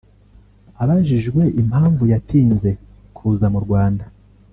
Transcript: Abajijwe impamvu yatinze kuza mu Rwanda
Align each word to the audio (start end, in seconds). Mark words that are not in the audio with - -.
Abajijwe 0.81 1.41
impamvu 1.61 2.03
yatinze 2.13 2.69
kuza 3.15 3.45
mu 3.53 3.59
Rwanda 3.65 4.05